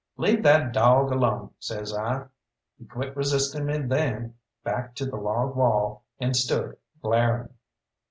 [0.17, 2.25] "Leave that dawg alone!" says I.
[2.79, 7.49] He quit resisting me then, backed to the log wall, and stood glaring.